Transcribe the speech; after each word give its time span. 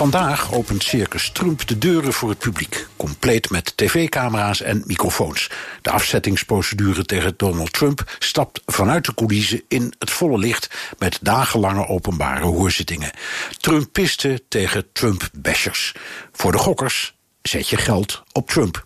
Vandaag 0.00 0.52
opent 0.52 0.82
Circus 0.82 1.30
Trump 1.30 1.66
de 1.66 1.78
deuren 1.78 2.12
voor 2.12 2.28
het 2.28 2.38
publiek. 2.38 2.86
Compleet 2.96 3.50
met 3.50 3.76
tv-camera's 3.76 4.60
en 4.62 4.82
microfoons. 4.86 5.50
De 5.82 5.90
afzettingsprocedure 5.90 7.04
tegen 7.04 7.34
Donald 7.36 7.72
Trump 7.72 8.16
stapt 8.18 8.62
vanuit 8.66 9.04
de 9.04 9.14
coulissen 9.14 9.62
in 9.68 9.94
het 9.98 10.10
volle 10.10 10.38
licht 10.38 10.94
met 10.98 11.18
dagenlange 11.22 11.86
openbare 11.86 12.44
hoorzittingen. 12.44 13.10
Trumpisten 13.58 14.40
tegen 14.48 14.92
Trump-bashers. 14.92 15.94
Voor 16.32 16.52
de 16.52 16.58
gokkers 16.58 17.14
zet 17.42 17.68
je 17.68 17.76
geld 17.76 18.22
op 18.32 18.50
Trump. 18.50 18.84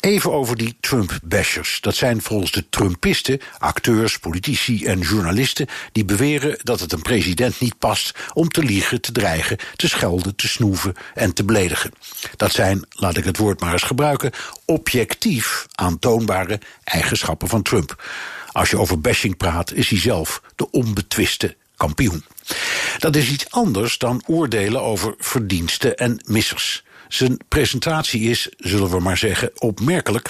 Even 0.00 0.32
over 0.32 0.56
die 0.56 0.76
Trump-bashers. 0.80 1.80
Dat 1.80 1.94
zijn 1.94 2.22
volgens 2.22 2.50
de 2.50 2.68
Trumpisten, 2.68 3.40
acteurs, 3.58 4.18
politici 4.18 4.84
en 4.84 5.00
journalisten... 5.00 5.66
die 5.92 6.04
beweren 6.04 6.58
dat 6.62 6.80
het 6.80 6.92
een 6.92 7.02
president 7.02 7.60
niet 7.60 7.78
past 7.78 8.18
om 8.32 8.48
te 8.48 8.62
liegen, 8.62 9.00
te 9.00 9.12
dreigen... 9.12 9.58
te 9.76 9.88
schelden, 9.88 10.34
te 10.36 10.48
snoeven 10.48 10.94
en 11.14 11.32
te 11.32 11.44
beledigen. 11.44 11.92
Dat 12.36 12.52
zijn, 12.52 12.86
laat 12.90 13.16
ik 13.16 13.24
het 13.24 13.36
woord 13.36 13.60
maar 13.60 13.72
eens 13.72 13.82
gebruiken... 13.82 14.32
objectief 14.64 15.66
aantoonbare 15.74 16.60
eigenschappen 16.84 17.48
van 17.48 17.62
Trump. 17.62 18.04
Als 18.52 18.70
je 18.70 18.78
over 18.78 19.00
bashing 19.00 19.36
praat, 19.36 19.72
is 19.72 19.88
hij 19.88 19.98
zelf 19.98 20.42
de 20.56 20.70
onbetwiste 20.70 21.56
kampioen. 21.76 22.24
Dat 22.98 23.16
is 23.16 23.30
iets 23.30 23.50
anders 23.50 23.98
dan 23.98 24.22
oordelen 24.26 24.82
over 24.82 25.14
verdiensten 25.18 25.96
en 25.96 26.22
missers. 26.26 26.84
Zijn 27.08 27.38
presentatie 27.48 28.30
is, 28.30 28.48
zullen 28.56 28.90
we 28.90 29.00
maar 29.00 29.16
zeggen, 29.16 29.50
opmerkelijk. 29.54 30.28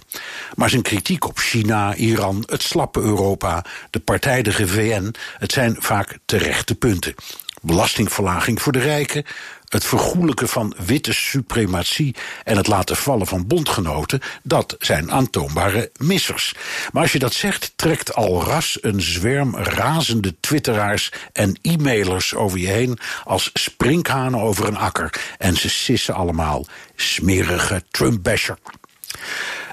Maar 0.54 0.70
zijn 0.70 0.82
kritiek 0.82 1.24
op 1.24 1.38
China, 1.38 1.94
Iran, 1.94 2.42
het 2.46 2.62
slappe 2.62 3.00
Europa, 3.00 3.64
de 3.90 4.00
partijdige 4.00 4.66
VN, 4.66 5.14
het 5.38 5.52
zijn 5.52 5.76
vaak 5.78 6.18
terechte 6.24 6.74
punten. 6.74 7.14
Belastingverlaging 7.62 8.62
voor 8.62 8.72
de 8.72 8.78
rijken, 8.78 9.24
het 9.68 9.84
vergoelijken 9.84 10.48
van 10.48 10.74
witte 10.86 11.12
suprematie 11.12 12.14
en 12.44 12.56
het 12.56 12.66
laten 12.66 12.96
vallen 12.96 13.26
van 13.26 13.46
bondgenoten, 13.46 14.20
dat 14.42 14.76
zijn 14.78 15.12
aantoonbare 15.12 15.90
missers. 15.96 16.54
Maar 16.92 17.02
als 17.02 17.12
je 17.12 17.18
dat 17.18 17.32
zegt, 17.32 17.72
trekt 17.76 18.14
al 18.14 18.42
ras 18.42 18.78
een 18.80 19.00
zwerm 19.00 19.56
razende 19.56 20.34
twitteraars 20.40 21.12
en 21.32 21.58
e-mailers 21.62 22.34
over 22.34 22.58
je 22.58 22.66
heen 22.66 22.98
als 23.24 23.50
sprinkhanen 23.52 24.40
over 24.40 24.68
een 24.68 24.78
akker. 24.78 25.20
En 25.38 25.56
ze 25.56 25.68
sissen 25.68 26.14
allemaal. 26.14 26.66
Smerige 26.96 27.84
Trump-basher. 27.90 28.58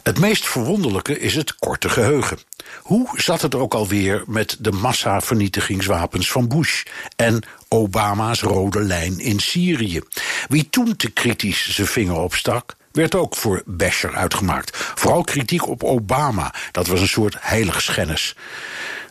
Het 0.05 0.19
meest 0.19 0.47
verwonderlijke 0.47 1.19
is 1.19 1.35
het 1.35 1.55
korte 1.55 1.89
geheugen. 1.89 2.37
Hoe 2.81 3.09
zat 3.13 3.41
het 3.41 3.55
ook 3.55 3.73
alweer 3.73 4.23
met 4.27 4.57
de 4.59 4.71
massavernietigingswapens 4.71 6.31
van 6.31 6.47
Bush 6.47 6.83
en 7.15 7.43
Obama's 7.67 8.41
rode 8.41 8.81
lijn 8.81 9.19
in 9.19 9.39
Syrië? 9.39 10.01
Wie 10.47 10.69
toen 10.69 10.95
te 10.95 11.11
kritisch 11.11 11.69
zijn 11.69 11.87
vinger 11.87 12.15
opstak, 12.15 12.75
werd 12.91 13.15
ook 13.15 13.35
voor 13.35 13.63
Basher 13.65 14.15
uitgemaakt. 14.15 14.77
Vooral 14.77 15.23
kritiek 15.23 15.67
op 15.67 15.83
Obama, 15.83 16.53
dat 16.71 16.87
was 16.87 17.01
een 17.01 17.07
soort 17.07 17.35
heiligschennis. 17.39 18.35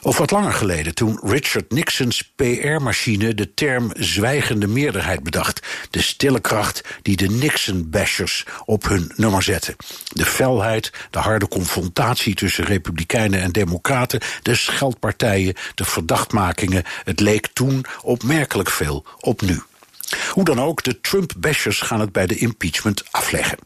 Of 0.04 0.18
wat 0.18 0.30
langer 0.30 0.52
geleden, 0.52 0.94
toen 0.94 1.20
Richard 1.22 1.72
Nixons 1.72 2.32
PR-machine 2.36 3.34
de 3.34 3.54
term 3.54 3.90
zwijgende 3.94 4.66
meerderheid 4.66 5.22
bedacht. 5.22 5.66
De 5.90 6.02
stille 6.02 6.40
kracht 6.40 6.84
die 7.02 7.16
de 7.16 7.28
Nixon-bashers 7.28 8.44
op 8.64 8.88
hun 8.88 9.12
nummer 9.16 9.42
zetten. 9.42 9.76
De 10.08 10.24
felheid, 10.24 10.92
de 11.10 11.18
harde 11.18 11.48
confrontatie 11.48 12.34
tussen 12.34 12.64
republikeinen 12.64 13.40
en 13.40 13.52
democraten, 13.52 14.20
de 14.42 14.54
scheldpartijen, 14.54 15.54
de 15.74 15.84
verdachtmakingen. 15.84 16.84
Het 17.04 17.20
leek 17.20 17.48
toen 17.52 17.84
opmerkelijk 18.02 18.70
veel 18.70 19.04
op 19.20 19.40
nu. 19.40 19.62
Hoe 20.34 20.44
dan 20.44 20.60
ook, 20.60 20.82
de 20.82 21.00
Trump-bashers 21.00 21.80
gaan 21.80 22.00
het 22.00 22.12
bij 22.12 22.26
de 22.26 22.36
impeachment 22.36 23.04
afleggen. 23.10 23.58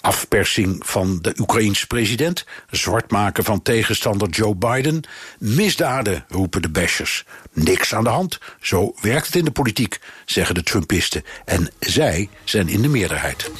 Afpersing 0.00 0.82
van 0.86 1.18
de 1.22 1.34
Oekraïense 1.38 1.86
president, 1.86 2.44
zwartmaken 2.70 3.44
van 3.44 3.62
tegenstander 3.62 4.28
Joe 4.28 4.54
Biden, 4.54 5.02
misdaden, 5.38 6.24
roepen 6.28 6.62
de 6.62 6.68
bashers. 6.68 7.24
Niks 7.52 7.94
aan 7.94 8.04
de 8.04 8.10
hand, 8.10 8.38
zo 8.60 8.94
werkt 9.00 9.26
het 9.26 9.36
in 9.36 9.44
de 9.44 9.50
politiek, 9.50 10.00
zeggen 10.24 10.54
de 10.54 10.62
Trumpisten. 10.62 11.24
En 11.44 11.70
zij 11.78 12.28
zijn 12.44 12.68
in 12.68 12.82
de 12.82 12.88
meerderheid. 12.88 13.50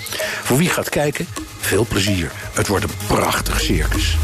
Voor 0.42 0.56
wie 0.56 0.68
gaat 0.68 0.88
kijken, 0.88 1.26
veel 1.58 1.86
plezier. 1.86 2.30
Het 2.52 2.68
wordt 2.68 2.84
een 2.84 3.06
prachtig 3.06 3.60
circus. 3.60 4.16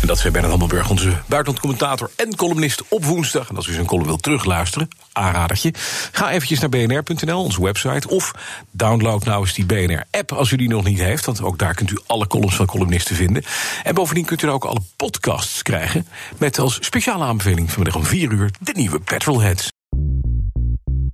En 0.00 0.06
dat 0.06 0.18
zei 0.18 0.32
Bernard 0.32 0.52
Hammelburg, 0.52 0.90
onze 0.90 1.22
buitenlandcommentator 1.26 2.10
en 2.16 2.36
columnist 2.36 2.82
op 2.88 3.04
woensdag. 3.04 3.48
En 3.48 3.56
als 3.56 3.66
u 3.66 3.72
zijn 3.72 3.86
column 3.86 4.06
wilt 4.06 4.22
terugluisteren, 4.22 4.88
aanradertje... 5.12 5.74
ga 6.12 6.30
eventjes 6.30 6.58
naar 6.60 6.68
bnr.nl, 6.68 7.42
onze 7.42 7.62
website... 7.62 8.08
of 8.08 8.32
download 8.70 9.24
nou 9.24 9.40
eens 9.40 9.54
die 9.54 9.66
BNR-app 9.66 10.32
als 10.32 10.50
u 10.50 10.56
die 10.56 10.68
nog 10.68 10.84
niet 10.84 10.98
heeft... 10.98 11.24
want 11.24 11.42
ook 11.42 11.58
daar 11.58 11.74
kunt 11.74 11.90
u 11.90 11.98
alle 12.06 12.26
columns 12.26 12.54
van 12.54 12.66
columnisten 12.66 13.16
vinden. 13.16 13.44
En 13.82 13.94
bovendien 13.94 14.24
kunt 14.24 14.42
u 14.42 14.46
er 14.46 14.52
ook 14.52 14.64
alle 14.64 14.82
podcasts 14.96 15.62
krijgen... 15.62 16.06
met 16.36 16.58
als 16.58 16.78
speciale 16.80 17.24
aanbeveling 17.24 17.70
vanmiddag 17.70 17.96
om 17.96 18.04
4 18.04 18.32
uur 18.32 18.50
de 18.60 18.72
nieuwe 18.74 19.00
Petrolheads. 19.00 19.70